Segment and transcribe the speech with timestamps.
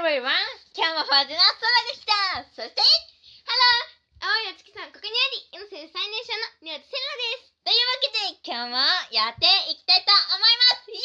[0.00, 0.32] everyone!
[0.72, 7.52] 今日もファズの空が来たそして青いお月さん、ここにあり、世の生最年少の宮内セラです。
[7.60, 8.80] というわけで今日も
[9.12, 10.96] やっていきたいと思いますイ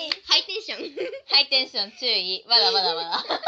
[0.00, 0.96] エーイハイテンション。
[1.28, 3.40] ハイテンション注意まだまだまだまあさっ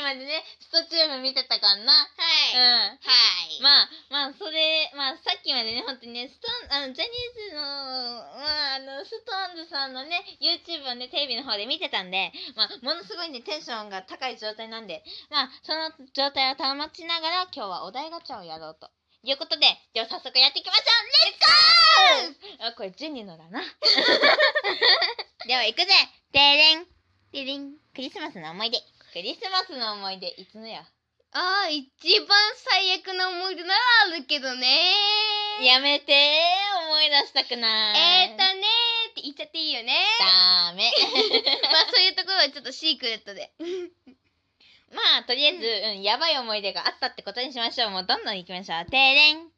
[0.00, 1.92] きまでねストチューブ見てたからな。
[1.92, 2.08] は
[2.48, 2.56] い。
[2.56, 2.96] うん。
[2.96, 3.12] は
[3.52, 3.60] い。
[3.60, 18.88] まあまあそれまあさっきまでね本当にねストーンあのジャニーズのまああのストーンズさんのね YouTube をねテレビの方で見てたんでまあものすごいねテンションが高い状態なんでまあその状態を保ちながら今日はお題ガチャをやろうと。
[19.22, 21.12] いうことででは早速やっていきましょう。
[21.12, 22.68] レッツゴー！
[22.70, 23.60] あこれジュニのだな。
[25.46, 25.92] では行くぜ。
[26.32, 26.86] てれん
[27.30, 28.78] てれんクリスマスの思い出
[29.12, 30.82] クリスマスの思い出いつのや？
[31.32, 33.80] あー、一番最悪な思い出なら
[34.12, 34.66] あるけどね。
[35.62, 36.12] やめて
[36.88, 38.30] 思い出したくない。
[38.30, 39.94] えーとねーって言っちゃっていいよね。
[40.18, 40.90] ダメ。
[41.70, 43.52] まあそういうところはちょっとシークレットで。
[44.92, 45.64] まあとりあえず、
[45.98, 47.90] うん、やばい思い出があったってことにしましょう。
[47.90, 48.86] もうどんどん行きましょう。
[48.86, 49.48] てれん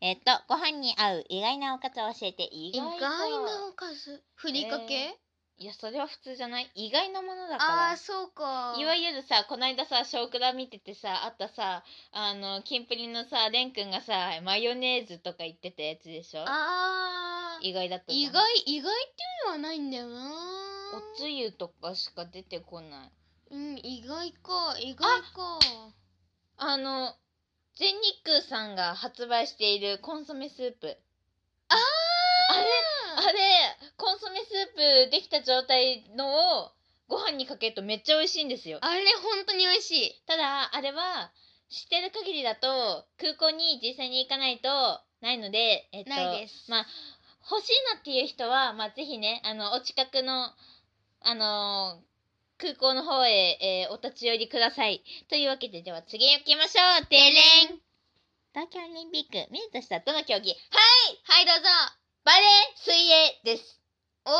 [0.00, 2.44] えっとご飯に合う意外なおかずを教えて。
[2.44, 4.22] 意意外外なおかず？
[4.34, 5.18] ふりかけ、え
[5.58, 6.70] いやそれは普通じゃない？
[6.74, 8.74] 意外なものだかあらー、そうか。
[8.78, 16.44] いわゆるさこないださ「少クラ」見ててさあったさあのキンプリのさレンくんがさマヨネーズとか言ってたやつでしょ？
[16.46, 17.66] あー。
[17.66, 18.30] 意外だったじゃん。
[18.30, 20.32] 意外、意外っていうのはないんだよな。
[21.14, 23.10] おつゆとかしか出てこない。
[23.52, 25.60] うん、意外か、意外か。
[26.56, 27.14] あの
[27.76, 30.98] 全日空さんが発売しているコンソメスープ。
[31.68, 31.82] ああれ
[33.16, 36.72] あれコンソメスープできた状態のを
[37.08, 38.78] ご飯にかけるとめっちゃ美味しいんですよ。
[38.80, 40.22] あれ本当に美味しい。
[40.26, 41.30] ただあれは
[41.68, 44.68] 知ってる限りだと空港に実際に行かないと
[45.20, 46.70] ないのでえっとないです。
[46.70, 46.86] まあ
[47.50, 50.50] 欲しいなっていう人はまあぜひねあのお近くの
[51.20, 52.00] あの
[52.58, 55.02] 空港の方へ、えーお立ち寄りください。
[55.28, 57.06] というわけででは次行きましょう。
[57.06, 57.22] てれ
[57.74, 57.80] ん。
[58.54, 60.54] 東京オリンピック見るとしたらどの競技？
[61.24, 62.01] はい、どうぞ。
[62.24, 63.80] バレー水泳です。
[64.24, 64.32] おお、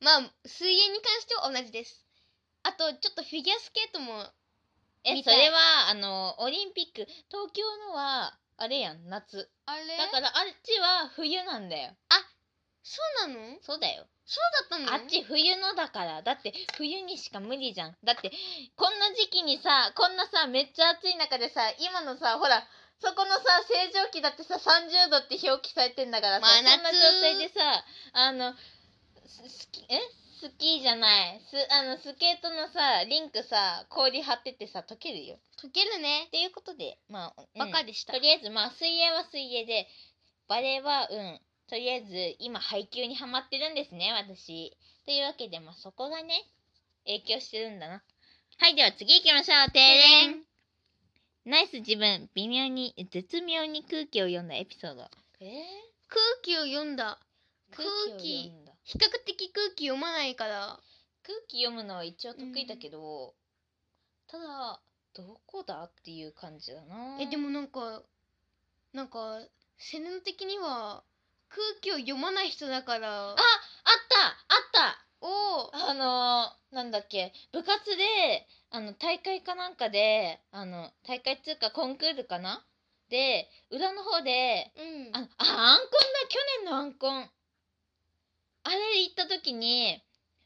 [0.00, 2.04] まあ水泳に関しては同じです。
[2.62, 4.24] あとちょっとフィギュアスケートも
[5.02, 5.34] え見たい。
[5.34, 9.50] それはあのオリンピック東京のはあれやん夏。
[9.66, 9.96] あれ？
[9.98, 11.90] だからあっちは冬なんだよ。
[12.84, 13.58] そうなの？
[13.62, 14.06] そうだよ。
[14.24, 15.02] そうだったの？
[15.02, 16.22] あっち冬のだから。
[16.22, 17.96] だって冬にしか無理じゃん。
[18.04, 18.30] だって
[18.76, 22.62] こんな時期にさこんなさめっちゃ暑い中でさ今のさほら
[23.00, 28.54] そこのさ正常期だってさ30度って表記されてんだからさ、真夏そんな状態でさあの
[29.26, 30.00] ススキえ？
[30.40, 31.40] スキーじゃない。
[31.50, 35.38] スあのスケートのさリンクさ氷張っててさ溶けるよ。
[35.62, 36.26] 溶けるね。
[36.28, 36.30] っ。
[36.30, 37.70] ていうことでまあ、うん。
[37.70, 38.12] バカでした。
[38.12, 39.88] とりあえずまあ水泳は水泳で
[40.48, 41.40] バレーはうん。
[41.68, 44.76] とりあえず今配給にハマってるんですね私。
[45.06, 46.46] というわけでまあそこがね
[47.04, 48.02] 影響してるんだな。
[48.58, 49.70] はいでは次行きましょう。
[49.72, 50.47] てれん
[51.48, 55.00] ナイス自分微妙に絶妙に空気を読んだエピソード
[55.40, 55.48] えー、
[56.06, 57.18] 空気を読んだ。
[57.74, 58.52] 空空気
[58.84, 60.78] 比較的空気読まないから。
[61.22, 63.32] 空気読むのは一応得意だけど、
[64.26, 64.80] ただ
[65.14, 68.02] どこだっていう感じだなえでもなんか
[68.92, 69.40] なんか
[69.78, 71.02] セレナ的には
[71.48, 73.30] 空気を読まない人だから。
[73.30, 75.76] ああったあったおお。
[75.76, 82.64] あのー、なんだっけ部活であの大会かなんかであの大会っつうかコンクールかな？
[83.10, 85.16] で裏の方でうん。
[85.16, 85.28] ああアンコンだ
[86.28, 87.30] 去年のアンコン。
[88.64, 90.02] あれ行った時に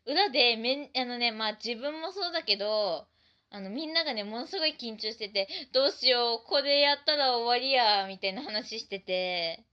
[0.06, 3.06] 裏でめんあのねまあ自分もそうだけど
[3.50, 9.64] あのみんながねものすごい緊張しててどうしようこれやったら終わりやみたいな話してて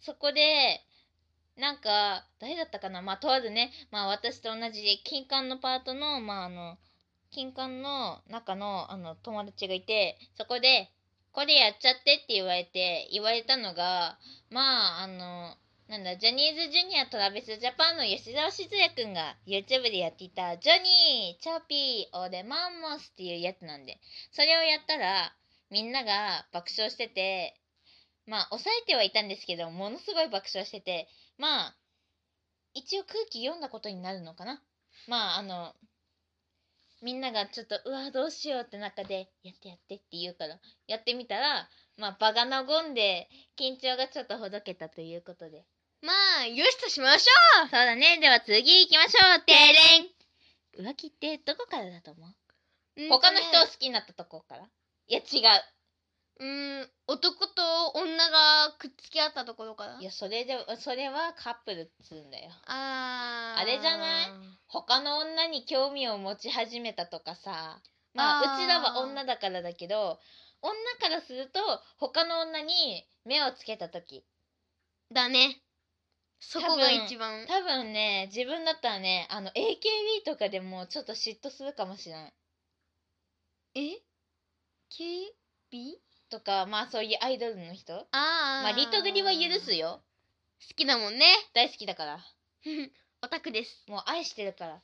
[0.00, 0.80] そこで
[1.56, 3.00] なんか誰だったかな？
[3.02, 6.76] まあとあるねまあ私と同じ金管のパートのまああの
[7.34, 10.88] 金管の中のあの友達がいてそこで
[11.32, 14.18] これやっちゃってって言われて言われたのが
[14.50, 15.56] まああの
[15.88, 23.98] なんだジャニーズジュニアトラベスジャパンの吉沢静也くんが YouTube でやっていた「ジョニーチョピーオレマンモス」っていうやつなんで
[24.30, 25.34] それをやったら
[25.70, 27.56] みんなが爆笑してて
[28.26, 31.74] まあ抑えてはいたんですけどものすごい爆笑しててまあ
[32.74, 34.62] 一応空気読んだことになるのかな。
[35.06, 35.74] まああの
[37.04, 40.58] みんながちょっとうわどうしようって中でやってやってって言うから
[40.88, 41.68] やってみたら
[41.98, 43.28] まあ場が和んで
[43.60, 45.64] 緊張がちょっとほどけたということで。
[46.02, 48.18] まあよしとしましょそうだね。
[48.20, 49.44] では次行きましょう。
[49.44, 53.04] てれん浮気ってどこからだと思う？
[53.06, 53.08] う。
[53.08, 54.64] 他の人を好きになったとこから？
[55.06, 55.73] いや違う
[56.40, 62.50] うーん男と女がくっつき合ったところからいやそれでそれはカップルっつうんだよ。
[62.66, 63.60] あー。
[63.60, 64.28] あれじゃない？
[64.66, 67.80] 他の女に興味を持ち始めたとかさ。
[68.14, 70.18] まあうちらは女だからだけど
[70.62, 71.60] 女からすると
[71.98, 74.24] 他の女に目をつけた時。
[75.12, 75.60] だね。
[76.40, 77.46] そこが一番。
[77.46, 82.34] 多分ね自分だったらねあの AKB とかでもちょっと嫉妬するかもしれない
[83.76, 83.80] え
[84.90, 85.98] KB?
[86.30, 87.94] とかまあそういうアイドルの人？
[87.94, 90.00] ああまあリトグリは許すよ。
[90.68, 91.26] 好きだもんね。
[91.54, 92.18] 大好きだから。
[93.22, 93.84] オタクです。
[93.88, 94.82] もう愛してるから。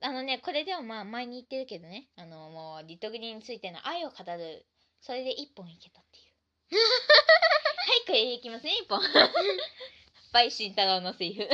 [0.00, 2.08] あのねこれでもまあ前に言ってるけどね。
[2.16, 4.66] あのもうリトグリについての愛を語る。
[5.00, 6.24] それで一本いけたっていう。
[6.76, 9.00] はいこれいきますね一本。
[10.32, 11.48] バイ慎太郎のセリフ。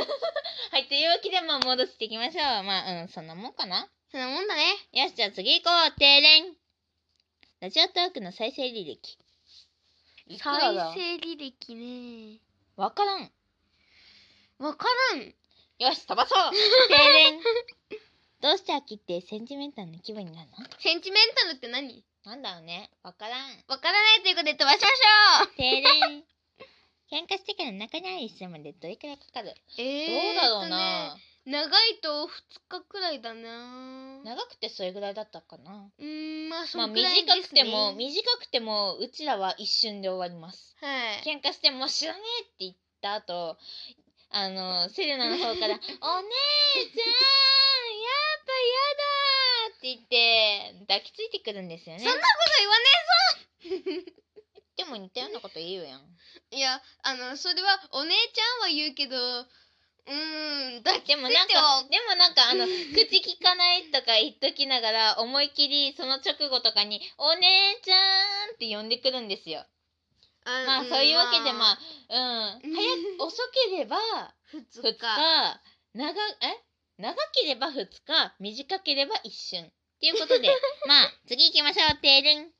[0.71, 2.63] はいというわけでまあ戻していきましょう。
[2.63, 3.89] まあうんそんなもんかな。
[4.11, 4.63] そんなもんだね。
[4.91, 5.99] よしじゃあ次行こう。
[5.99, 6.60] 停電
[7.61, 9.17] ラジオトークの再生履歴。
[10.27, 12.39] いくらだ再生履歴ね。
[12.75, 13.31] わからん。
[14.57, 15.21] わからん。
[15.23, 16.51] よし飛ばそう。
[16.51, 17.39] 停電。
[18.41, 20.57] どうして秋ってセンチメンタルな気分になるの？
[20.79, 22.03] センチメンタルって何？
[22.25, 22.89] なんだろうね。
[23.03, 23.63] わからん。
[23.67, 25.55] わからないということで飛ばしましょう。
[25.55, 26.23] 停電。
[27.23, 29.53] 喧嘩してから仲直りするまでどれくらいかかる？
[29.77, 32.29] えー、どうだろうな、えっとね長いと2
[32.69, 34.21] 日くらいだな。
[34.23, 35.89] 長くてそれぐらいだったかな。
[35.97, 37.61] うーんまあそまあんくらい短ですね。
[37.63, 40.75] くても短くてもうちらは一瞬で終わります。
[40.79, 41.21] はい。
[41.23, 43.57] 喧嘩してもう知らねえって言った後
[44.29, 46.21] あのセレナの方から「お姉ちゃんやっぱや
[49.71, 52.03] だ!」って言って抱きついてくるんですよね。
[52.03, 54.05] そんなこと言わね
[54.77, 56.01] でも似たようなこと言うやん。
[56.01, 59.45] えぞいやあのそれはお姉ちゃんは言うけど
[60.07, 67.97] うーんだってでもなんかでもなんかあの口聞かないとか言っときながら思いっきりその直後とかに「お姉ちゃ
[68.47, 69.65] ん!」って呼んでくるんですよ。
[70.43, 72.71] あまあそういうわけでまあうん。
[72.71, 72.75] うん。
[72.75, 73.37] 早く遅
[73.69, 73.97] ければ
[74.53, 75.61] 2 2日。
[75.93, 76.63] 長え？
[76.97, 78.33] 長ければ2日。
[78.39, 79.69] 短ければ一瞬っ
[79.99, 80.49] ていうことで。
[80.87, 82.51] まあ次行きましょう停電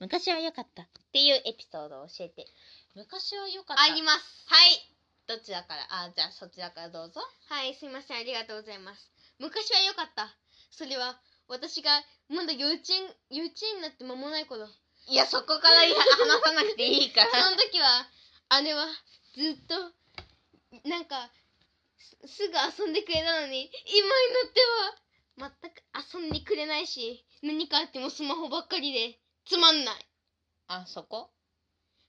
[0.00, 2.46] 昔は良かったっていうエピソードを教えて。
[2.94, 3.82] 昔は良かった。
[3.82, 4.44] あります。
[4.46, 4.91] はい
[5.28, 5.86] どちらから？
[5.90, 7.20] あじゃあそちらからどうぞ。
[7.48, 9.10] はいすいませんありがとうございます。
[9.38, 10.34] 昔は良かった。
[10.70, 11.90] それは私が
[12.28, 14.66] まだ幼稚園幼稚園になって間もない頃。
[15.08, 15.94] いやそこから話
[16.44, 18.06] さなくていいかそらの時は
[18.62, 18.86] 姉は
[19.34, 19.74] ずっと
[20.88, 21.30] なんか
[22.26, 22.54] すすぐ
[22.84, 25.82] 遊んでくれたのに今になっては全く
[26.22, 29.94] 遊んでくれないし何かあってもスマホばっかりでつまんない。
[30.68, 31.30] あそこ？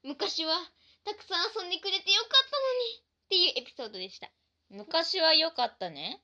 [0.03, 0.53] 昔は
[1.05, 4.29] たくさん遊んでくれてよかったのにっていうエピソードでした。
[4.69, 6.21] 昔は良かったね。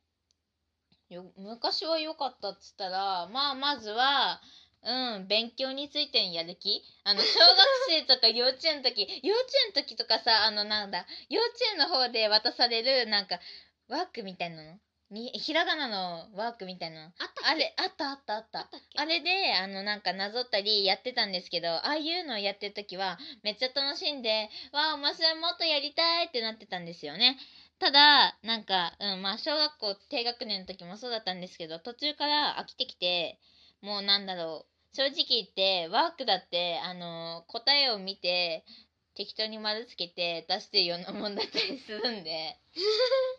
[1.09, 4.39] よ昔は良かったっつったらまあまずは
[4.83, 6.81] うん勉強についてのやる気。
[7.03, 13.39] あの小学生とか幼稚園の時 幼稚園の時とかさあのなんだ幼稚園の方で渡されるなんか
[13.87, 14.79] ワークみたいなの
[15.11, 17.05] にひらがなのワークみたいな。
[17.05, 17.13] のあっ
[17.43, 18.69] たあれあったあったあった。
[18.95, 27.37] あれであのなんかなぞったりやってたんですけどああいうのをやってる時はめっちゃ楽しんでわあ面白いもっとやりたいってなってたんですよね。
[27.79, 33.39] ただなんか、うん、まあ小学校低学年の時もそうだったんですけど途中から飽きてきて
[33.81, 34.79] もうなんだろう。
[34.91, 38.65] 正直言ってワークだってあの答えを見て
[39.13, 42.57] 適当に丸つけて出してるようなもんだったりするんで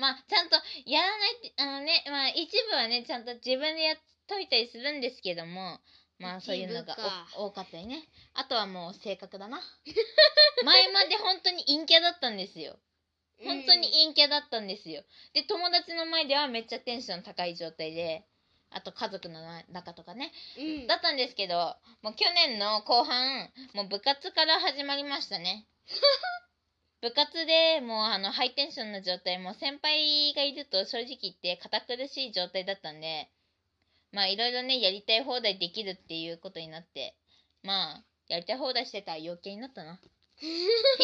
[0.00, 0.56] まあちゃんと
[0.86, 5.78] やらないってあのねまあ一部はねちゃんと自分でやっといたりするんですけども
[6.20, 6.96] まあそういうのが
[7.36, 8.04] 多かったりね。
[8.34, 9.60] あとはもう性格だな。
[10.64, 12.78] 前まで本当に陰キャだったんですよ。
[13.42, 15.02] 本当に陰キャだったんですよ。
[15.32, 18.26] で友達の前ではめっちゃテンション高い状態で
[18.68, 19.40] あと家族の
[19.70, 20.30] 中とかね。
[20.58, 20.86] うん。
[20.86, 25.66] だったんですけどもう去年の後半もう部活から始まりましたね
[27.02, 33.28] 部活でもうあのハイテンションな状態もう先輩がいると正直言って堅苦しい状態だったんで
[34.12, 37.14] まあいろいろねやりたい放題できるっていうことになって
[37.62, 39.94] まあやりたい放題してたら余計になったな。
[39.98, 39.98] っ
[40.38, 40.46] て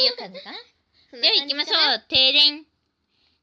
[0.04, 0.58] いう感じかな。
[1.20, 2.04] では行きましょう。
[2.08, 2.66] 停電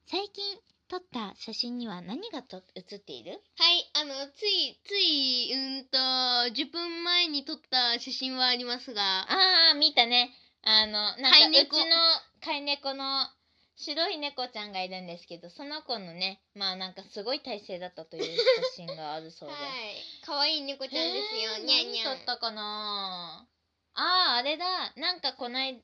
[0.06, 0.58] 最近
[0.90, 3.42] 撮った写真には何がと写っている？
[3.58, 9.22] はいあのついついうんと10分前に撮った写真はありますが。
[9.22, 10.32] ああ見たね。
[10.62, 11.96] あのなんかうちの
[12.44, 13.28] 飼い猫の
[13.76, 19.56] 白い猫ちゃんがいるんですけどその子のねまあなんかすごい体勢だったという写真があるそうで。
[19.56, 19.96] はい。
[20.26, 23.48] 可愛い猫ちゃんですよ、えーにゃんにゃんったかな？
[23.96, 24.94] あああれだ。
[24.96, 25.84] なんかこないん？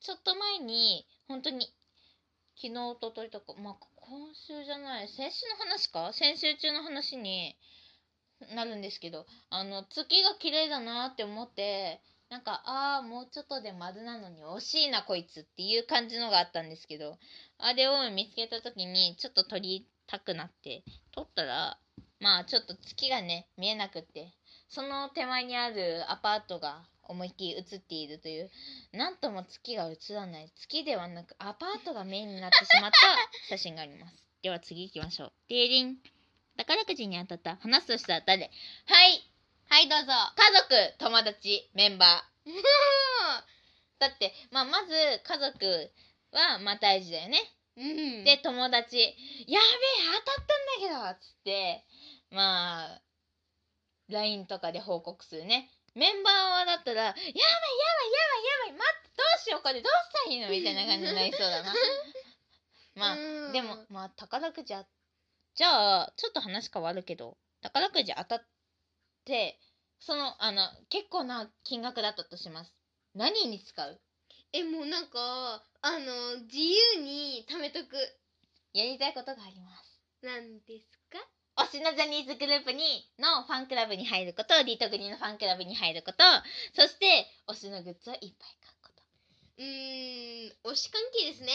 [0.00, 1.66] ちょっと前に本当に
[2.56, 5.08] 昨日一昨日とかまあ今週じゃない。
[5.08, 6.12] 先週の話か？
[6.12, 7.56] 先週中の話に
[8.54, 12.00] なるんですけどあの月が綺麗だなって思って
[12.30, 17.18] なんかああもうちょっとで丸なのに惜しいなこいつっていう感じのがあったんですけど
[17.58, 21.78] あれを見つけた時にちょっと撮りたくなって撮ったら
[22.20, 24.32] まあちょっと月がね見えなくって
[24.68, 28.50] その手前にあるアパートが思いっきり映っているという
[28.92, 30.52] なんとも月が映らない。
[30.54, 32.98] 月ではなくアパートがメインになってしまった
[33.48, 34.14] 写真があります。
[34.42, 35.32] では次行きましょう。
[35.48, 35.96] デーリン
[36.58, 37.56] 宝くじに当たった。
[37.56, 38.50] 話すとしたら誰？
[38.86, 39.27] はい
[39.70, 40.12] はいどうぞ。
[40.34, 42.48] 家族友達メンバー。
[44.00, 45.92] だって、まあ、まず家族
[46.32, 47.38] はまあ大事だよね、
[47.76, 48.24] うん。
[48.24, 48.96] で友達
[49.46, 51.84] 「やべえ当たったんだけど」っつって
[52.30, 53.02] まあ
[54.08, 55.70] LINE とかで報告するね。
[55.94, 61.74] メンバーはだったら「やばいやばいやばいやばい待ってどうしようこれどうしたらいいの?」みたいな感じになりそうだな。
[62.96, 63.52] まあうん。
[63.52, 64.86] でもまあ宝くじあ
[65.54, 68.46] じゃあちょっと話変わるけど宝くじ当たっ
[69.28, 69.60] て
[70.00, 72.72] そのあの結構な金額だったとします。
[73.14, 74.00] 何に使う？
[74.52, 76.56] えもうなんかあの自
[76.96, 77.96] 由に貯めとく。
[78.74, 80.00] やりたいことがあります。
[80.22, 81.18] なんですか？
[81.64, 82.80] 推しのジャニーズグループに
[83.18, 86.22] のファンクラブに入ることリトグリのファンクラブに入ること
[86.74, 88.30] そして推しのグッズをいっぱい
[88.60, 89.02] 買うこと。
[89.58, 91.50] うーん推し関係ですね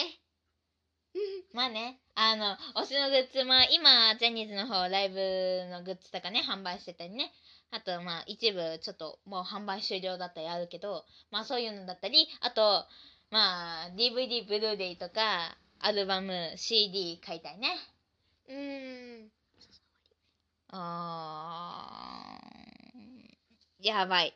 [1.52, 7.32] まあねあの推しのグッズまあ今ジャニーズの方ライブのグッズとかね販売してたりね。
[7.70, 12.86] あとまあ一部ちょっともう販売終了だったりあるけどまあそういうのだったりあと
[13.30, 17.76] まあ DVD ブルーレイとかアルバム CD 買いたいね。
[18.48, 19.30] うーん。
[20.68, 24.34] あーやばい。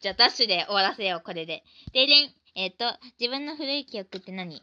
[0.00, 1.64] じゃあダッシュで終わらせようこれで。
[1.92, 2.84] ででんえっ、と
[3.18, 4.62] 自分の古い記憶って何？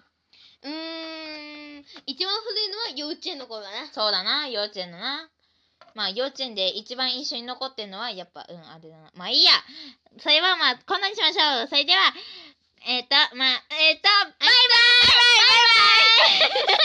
[0.64, 1.86] うーん。
[2.06, 3.88] 一番古いのは幼稚園の頃だな。
[3.92, 4.48] そうだな。
[4.48, 5.30] 幼稚園のな。
[5.94, 9.12] まあ幼稚園で一番印象に残ってるのはやっぱうんあれだな。
[9.16, 9.52] まあいいや。
[10.20, 11.68] それはまあこんなにしましょう。
[11.68, 12.00] それでは
[12.88, 14.50] えっ、とまあえっ、とバイバイ。
[14.50, 14.58] バ
[15.30, 15.50] イ
[16.10, 16.50] バイ。
[16.50, 16.82] バイバイ